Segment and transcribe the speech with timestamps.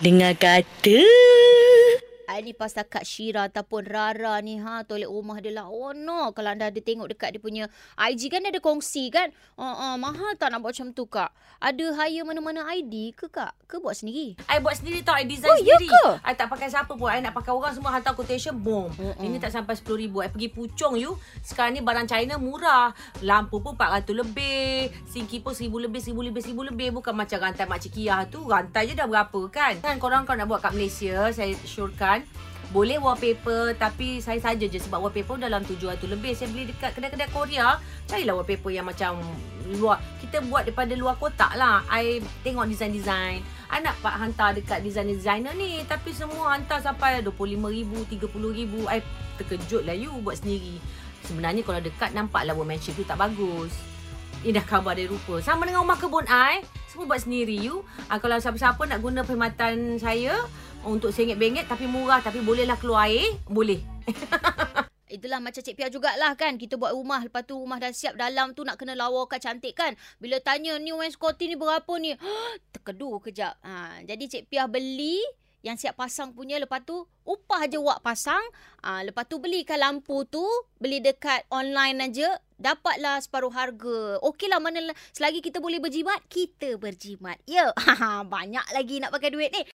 [0.00, 1.04] Dengar kata.
[2.40, 5.68] I ni pasal Kak Syira ataupun Rara ni ha toilet rumah dia lah.
[5.68, 7.64] Oh no, kalau anda ada tengok dekat dia punya
[7.94, 9.28] IG kan dia ada kongsi kan.
[9.54, 11.28] Uh, uh, mahal tak nak buat macam tu Kak?
[11.60, 13.52] Ada hire mana-mana ID ke Kak?
[13.68, 14.32] Ke buat sendiri?
[14.48, 16.06] I buat sendiri tau I design Oh, ya sendiri ke?
[16.24, 19.20] I tak pakai siapa pun I nak pakai orang semua Hantar quotation Boom Mm-mm.
[19.20, 23.76] Ini tak sampai RM10,000 I pergi pucung you Sekarang ni barang China murah Lampu pun
[23.76, 28.24] 400 lebih Sinki pun 1000 lebih 1000 lebih 1000 lebih Bukan macam rantai Makcik Kia
[28.30, 32.24] tu Rantai je dah berapa kan Kan korang kalau nak buat kat Malaysia Saya syorkan
[32.70, 36.38] boleh wallpaper tapi saya saja je sebab wallpaper dalam 700 lebih.
[36.38, 39.18] Saya beli dekat kedai-kedai Korea carilah wallpaper yang macam
[39.74, 39.98] luar.
[40.22, 41.82] Kita buat daripada luar kotak lah.
[41.90, 43.42] I tengok design-design.
[43.70, 48.98] I nak pak hantar dekat designer-designer ni tapi semua hantar sampai RM25,000 RM30,000 I
[49.42, 50.78] terkejut lah you buat sendiri.
[51.26, 53.74] Sebenarnya kalau dekat nampaklah workmanship tu tak bagus.
[54.46, 55.42] Indah khabar dari rupa.
[55.42, 60.02] Sama dengan rumah kebun I Semua buat sendiri you uh, Kalau siapa-siapa nak guna perkhidmatan
[60.02, 60.34] saya
[60.82, 63.78] Untuk sengit-bengit Tapi murah Tapi bolehlah keluar air Boleh
[65.10, 66.54] Itulah macam Cik Pia jugalah kan.
[66.54, 67.18] Kita buat rumah.
[67.26, 68.14] Lepas tu rumah dah siap.
[68.14, 69.98] Dalam tu nak kena lawakan cantik kan.
[70.22, 72.14] Bila tanya ni wainscoting ni berapa ni.
[72.78, 73.58] Terkedu kejap.
[73.66, 75.18] Ha, jadi Cik Pia beli
[75.66, 76.62] yang siap pasang punya.
[76.62, 76.94] Lepas tu
[77.26, 78.40] upah je wak pasang.
[78.86, 80.46] Ha, lepas tu belikan lampu tu.
[80.78, 82.38] Beli dekat online aja.
[82.60, 84.20] Dapatlah separuh harga.
[84.20, 86.20] Okeylah mana selagi kita boleh berjimat.
[86.28, 87.40] Kita berjimat.
[87.48, 87.72] Ya.
[88.36, 89.64] Banyak lagi nak pakai duit ni.